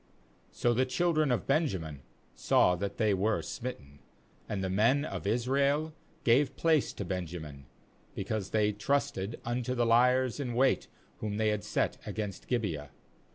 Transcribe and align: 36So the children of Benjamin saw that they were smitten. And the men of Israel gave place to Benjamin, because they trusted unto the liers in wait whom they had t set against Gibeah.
36So 0.51 0.75
the 0.75 0.85
children 0.87 1.31
of 1.31 1.45
Benjamin 1.45 2.01
saw 2.33 2.75
that 2.75 2.97
they 2.97 3.13
were 3.13 3.43
smitten. 3.43 3.99
And 4.49 4.63
the 4.63 4.67
men 4.71 5.05
of 5.05 5.27
Israel 5.27 5.93
gave 6.23 6.55
place 6.57 6.91
to 6.93 7.05
Benjamin, 7.05 7.67
because 8.15 8.49
they 8.49 8.71
trusted 8.71 9.39
unto 9.45 9.75
the 9.75 9.85
liers 9.85 10.39
in 10.39 10.55
wait 10.55 10.87
whom 11.17 11.37
they 11.37 11.49
had 11.49 11.61
t 11.61 11.67
set 11.67 11.97
against 12.03 12.47
Gibeah. 12.47 12.89